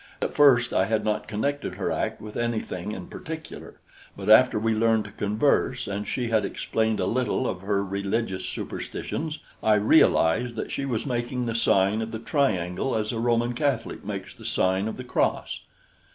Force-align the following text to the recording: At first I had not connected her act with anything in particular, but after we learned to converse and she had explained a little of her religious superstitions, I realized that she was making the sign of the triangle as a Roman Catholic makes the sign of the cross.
At 0.23 0.33
first 0.33 0.73
I 0.73 0.85
had 0.85 1.05
not 1.05 1.27
connected 1.27 1.75
her 1.75 1.91
act 1.91 2.21
with 2.21 2.35
anything 2.35 2.91
in 2.91 3.05
particular, 3.05 3.79
but 4.17 4.31
after 4.31 4.57
we 4.57 4.73
learned 4.73 5.05
to 5.05 5.11
converse 5.11 5.85
and 5.85 6.07
she 6.07 6.29
had 6.29 6.43
explained 6.43 6.99
a 6.99 7.05
little 7.05 7.47
of 7.47 7.61
her 7.61 7.85
religious 7.85 8.43
superstitions, 8.43 9.37
I 9.61 9.75
realized 9.75 10.55
that 10.55 10.71
she 10.71 10.85
was 10.85 11.05
making 11.05 11.45
the 11.45 11.53
sign 11.53 12.01
of 12.01 12.09
the 12.09 12.17
triangle 12.17 12.95
as 12.95 13.11
a 13.11 13.19
Roman 13.19 13.53
Catholic 13.53 14.03
makes 14.03 14.33
the 14.33 14.43
sign 14.43 14.87
of 14.87 14.97
the 14.97 15.03
cross. 15.03 15.59